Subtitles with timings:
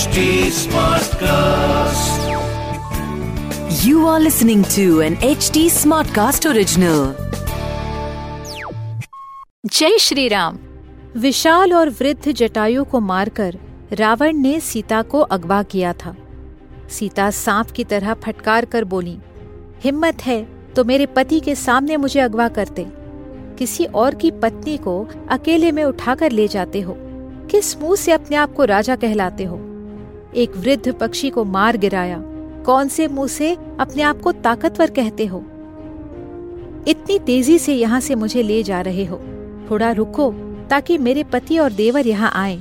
[0.00, 2.20] HD Smartcast.
[3.80, 7.10] You are listening to an HD Smartcast original.
[9.66, 10.58] जय श्री राम।
[11.16, 13.58] विशाल और वृद्ध जटायु को मारकर
[13.92, 16.16] रावण ने सीता को अगवा किया था।
[16.90, 19.18] सीता सांप की तरह फटकार कर बोली
[19.84, 20.46] हिम्मत है
[20.76, 22.86] तो मेरे पति के सामने मुझे अगवा करते
[23.58, 26.96] किसी और की पत्नी को अकेले में उठाकर ले जाते हो।
[27.50, 29.66] किस मुँह से अपने आप को राजा कहलाते हो?
[30.34, 32.22] एक वृद्ध पक्षी को मार गिराया।
[32.66, 35.42] कौन से मुँह से अपने आप को ताकतवर कहते हो?
[36.88, 39.20] इतनी तेज़ी से यहाँ से मुझे ले जा रहे हो।
[39.70, 40.30] थोड़ा रुको,
[40.70, 42.60] ताकि मेरे पति और देवर यहाँ आए।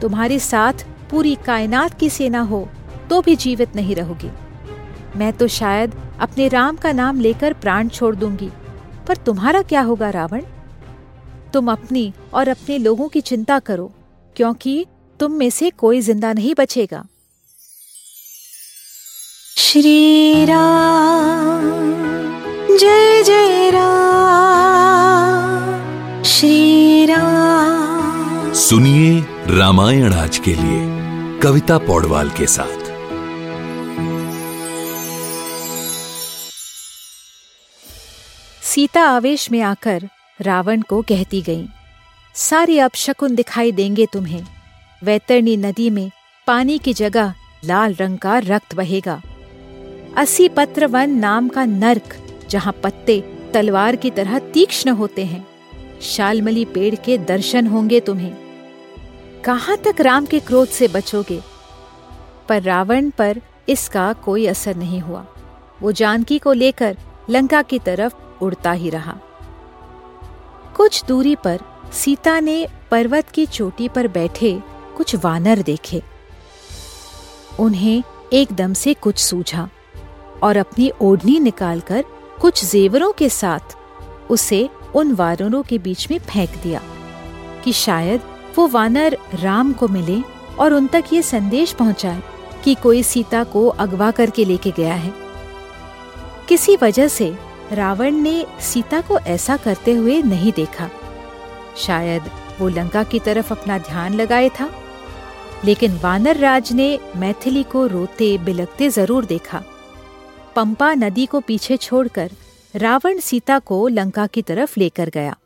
[0.00, 2.68] तुम्हारे साथ पूरी कायनात की सेना हो
[3.10, 4.30] तो भी जीवित नहीं रहोगी।
[5.16, 8.50] मैं तो शायद अपने राम का नाम लेकर प्राण छोड़ दूँगी,
[9.08, 10.42] पर तुम्हारा क्या होगा रावण?
[11.52, 13.90] तुम अपनी और अपने लोगों की चिंता करो,
[14.36, 14.84] क्योंकि
[15.22, 17.04] तुम में से कोई ज़िंदा नहीं बचेगा।
[19.58, 21.66] श्री राम
[22.78, 23.82] जय जय राम
[26.22, 29.20] श्री राम। सुनिए
[29.58, 30.80] रामायण आज के लिए
[31.40, 32.80] कविता पौडवाल के साथ।
[38.62, 40.08] सीता आवेश में आकर
[40.40, 41.64] रावण को कहती गई
[42.34, 44.61] सारे अपशकुन दिखाई देंगे तुम्हें।
[45.04, 46.10] वैतरणी नदी में
[46.46, 49.22] पानी की जगह लाल रंग का रक्त बहेगा।
[50.16, 53.20] असी पत्र वन नाम का नर्क, जहाँ पत्ते
[53.54, 55.46] तलवार की तरह तीक्ष्ण होते हैं।
[56.00, 58.34] शालमली पेड़ के दर्शन होंगे तुम्हें।
[59.44, 61.40] कहाँ तक राम के क्रोध से बचोगे?
[62.48, 65.26] पर रावण पर इसका कोई असर नहीं हुआ।
[65.82, 66.98] वो जानकी को लेकर
[67.30, 69.16] लंका की तरफ़ उड़ता ही रहा।
[70.76, 71.60] कुछ दूरी पर
[71.92, 76.02] सीता ने पर्वत की चोटी पर बैठे कुछ वानर देखे।
[77.60, 79.68] उन्हें एकदम से कुछ सूझा
[80.42, 82.04] और अपनी ओढ़नी निकालकर
[82.40, 83.76] कुछ जेवरों के साथ
[84.30, 86.80] उसे उन वानरों के बीच में फेंक दिया
[87.64, 88.20] कि शायद
[88.58, 90.22] वो वानर राम को मिले
[90.56, 92.22] और उन तक ये संदेश पहुँचाए
[92.64, 95.12] कि कोई सीता को अगवा करके लेके गया है।
[96.48, 97.38] किसी वजह से
[97.72, 100.90] रावण ने सीता को ऐसा करते हुए नहीं देखा।
[101.76, 102.22] शायद
[102.60, 104.81] वो लंका की तरफ़ अपना ध्यान लगाए था।
[105.64, 109.62] लेकिन वानर राज ने मैथिली को रोते बिलकते ज़रूर देखा।
[110.56, 112.30] पंपा नदी को पीछे छोड़कर
[112.74, 115.36] रावण सीता को लंका की तरफ़ लेकर गया।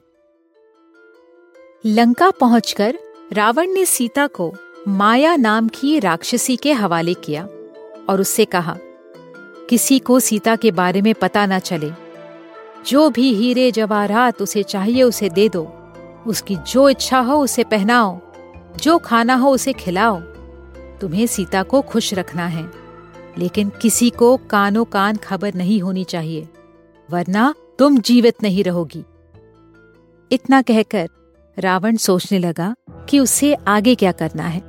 [1.85, 2.99] लंका पहुंचकर
[3.33, 4.53] रावण ने सीता को
[4.89, 7.43] माया नाम की राक्षसी के हवाले किया
[8.09, 8.77] और उससे कहा,
[9.71, 11.91] किसी को सीता के बारे में पता न चले।
[12.87, 15.63] जो भी हीरे जवाहरात उसे चाहिए उसे दे दो।
[16.27, 18.19] उसकी जो इच्छा हो उसे पहनाओ।
[18.81, 20.21] जो खाना हो उसे खिलाओ।
[21.01, 22.69] तुम्हें सीता को खुश रखना है,
[23.39, 26.49] लेकिन किसी को कानो कान खबर नहीं होनी चाहिए,
[27.09, 29.05] वरना तुम जीवित नहीं रहोगी।
[30.31, 31.09] इतना कहकर
[31.57, 32.75] रावण सोचने लगा
[33.09, 34.61] कि उसे आगे क्या करना है।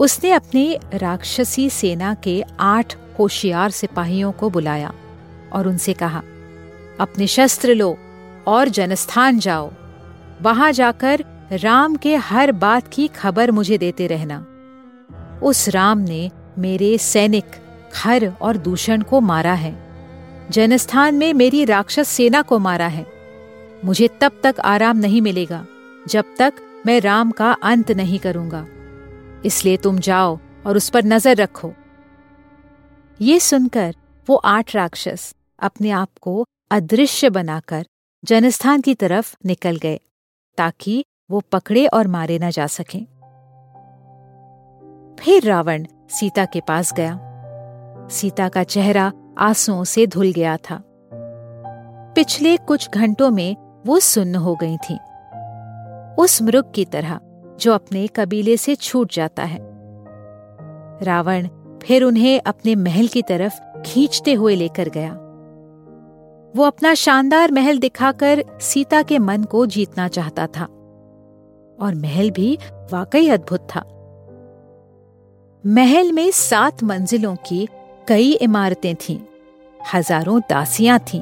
[0.00, 4.92] उसने अपने राक्षसी सेना के आठ होशियार सिपाहियों को बुलाया
[5.52, 6.22] और उनसे कहा,
[7.00, 7.96] अपने शस्त्र लो
[8.46, 9.70] और जनस्थान जाओ।
[10.42, 14.38] वहाँ जाकर राम के हर बात की खबर मुझे देते रहना।
[15.42, 17.44] उस राम ने मेरे सैनिक,
[17.92, 19.74] खर और दूषण को मारा है।
[20.50, 23.06] जनस्थान में मेरी राक्षस सेना को मारा है।
[23.84, 25.64] मुझे तब तक आराम नहीं मिलेगा,
[26.08, 26.54] जब तक
[26.86, 28.66] मैं राम का अंत नहीं करूँगा।
[29.44, 31.72] इसलिए तुम जाओ और उस पर नज़र रखो।
[33.20, 33.94] ये सुनकर
[34.28, 37.86] वो आठ राक्षस अपने आप को अदृश्य बनाकर
[38.24, 40.00] जनस्थान की तरफ़ निकल गए,
[40.58, 43.06] ताकि वो पकड़े और मारे न जा सकें।
[45.20, 47.20] फिर रावण सीता के पास गया।
[48.10, 50.82] सीता का चेहरा आंसुओं से धुल गया था।
[52.14, 54.98] पिछले कुछ घंटों में वो सुन्न हो गई थी।
[56.22, 57.20] उस मृग की तरह,
[57.60, 59.58] जो अपने कबीले से छूट जाता है।
[61.02, 61.48] रावण
[61.82, 65.12] फिर उन्हें अपने महल की तरफ़ खींचते हुए लेकर गया।
[66.56, 70.79] वो अपना शानदार महल दिखाकर सीता के मन को जीतना चाहता था।
[71.80, 72.58] और महल भी
[72.92, 73.84] वाकई अद्भुत था।
[75.66, 77.68] महल में सात मंजिलों की
[78.08, 79.18] कई इमारतें थीं,
[79.94, 81.20] हज़ारों दासियाँ थीं।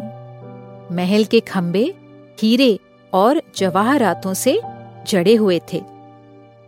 [0.97, 1.95] महल के खंबे
[2.43, 2.79] हीरे
[3.13, 4.61] और जवाहरातों से
[5.07, 5.83] जड़े हुए थे।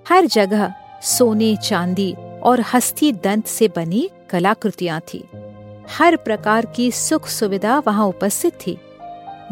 [0.06, 0.72] हर जगह
[1.02, 5.24] सोने चांदी और हस्ती दंत से बनी कलाकृतियाँ थी।
[5.90, 8.76] हर प्रकार की सुख सुविधा वहाँ उपस्थित थी।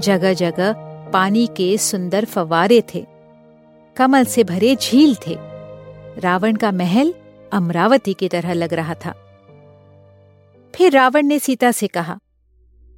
[0.00, 0.72] जगह जगह
[1.12, 3.06] पानी के सुंदर फवारे थे।
[3.98, 5.36] कमल से भरे झील थे।
[6.20, 7.14] रावण का महल
[7.52, 9.12] अमरावती की तरह लग रहा था।
[10.74, 12.18] फिर रावण ने सीता से कहा,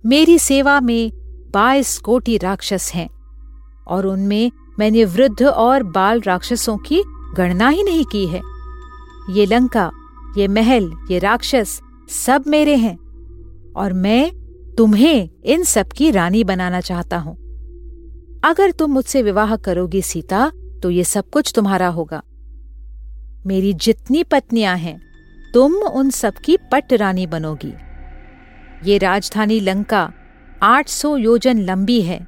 [0.04, 1.10] मेरी सेवा में
[1.54, 3.08] बाईस कोटि राक्षस हैं,
[3.84, 7.02] और उनमें मैंने वृद्ध और बाल राक्षसों की
[7.36, 8.40] गणना ही नहीं की है।
[9.30, 9.90] ये लंका,
[10.38, 12.96] ये महल, ये राक्षस सब मेरे हैं,
[13.76, 14.30] और मैं
[14.74, 17.36] तुम्हें इन सब की रानी बनाना चाहता हूँ।
[18.44, 20.50] अगर तुम मुझसे विवाह करोगी सीता
[20.82, 22.22] तो ये सब कुछ तुम्हारा होगा।
[23.46, 25.00] मेरी जितनी पत्नियाँ हैं,
[25.54, 27.72] तुम उन सब की पट रानी बनोगी।
[28.84, 30.12] ये राजधानी लंका
[30.62, 32.26] 800 योजन लंबी है,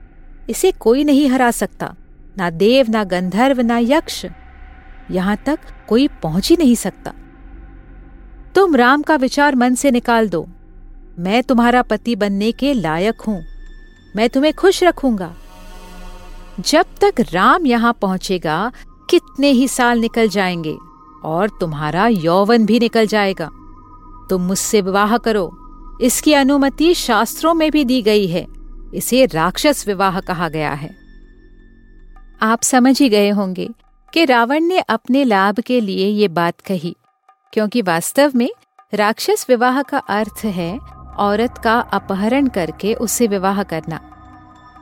[0.51, 1.95] इसे कोई नहीं हरा सकता,
[2.39, 4.27] ना देव, ना गंधर्व, ना यक्ष।
[5.11, 5.59] यहाँ तक
[5.89, 7.13] कोई पहुँच ही नहीं सकता।
[8.55, 10.47] तुम राम का विचार मन से निकाल दो।
[11.19, 13.43] मैं तुम्हारा पति बनने के लायक हूँ।
[14.17, 15.35] मैं तुम्हें खुश रखूँगा।
[16.61, 18.73] जब तक राम यहाँ पहुंचेगा,
[19.11, 20.77] कितने ही साल निकल जाएँगे
[21.25, 23.51] और तुम्हारा यौवन भी निकल जाएगा।
[24.31, 25.59] तुम मुझसे विवाह करो।
[26.03, 28.47] इसकी अनुमति शास्त्रों में भी दी गई है।
[28.95, 30.91] इसे राक्षस विवाह कहा गया है।
[32.43, 33.69] आप समझ ही गए होंगे
[34.13, 36.97] कि रावण ने अपने लाभ के लिए ये बात कही,
[37.53, 38.51] क्योंकि वास्तव में
[38.95, 40.79] राक्षस विवाह का अर्थ है
[41.19, 44.12] औरत का अपहरण करके उससे विवाह करना।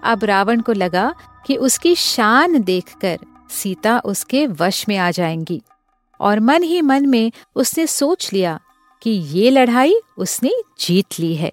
[0.04, 1.14] अब रावण को लगा
[1.46, 3.18] कि उसकी शान देखकर
[3.50, 5.62] सीता उसके वश में आ जाएँगी।
[6.20, 8.60] और मन ही मन में उसने सोच लिया
[9.02, 11.52] कि ये लड़ाई उसने जीत ली है।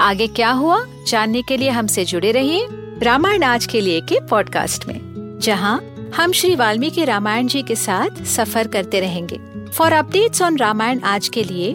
[0.00, 0.84] आगे क्या हुआ?
[1.06, 2.66] जानने के लिए हमसे जुड़े रहिए
[3.02, 5.00] रामायण आज के लिए के पॉडकास्ट में,
[5.42, 9.40] जहाँ हम श्री वाल्मीकि रामायण जी के साथ सफ़र करते रहेंगे।
[9.70, 11.74] फॉर अपडेट्स ऑन रामायण आज के लिए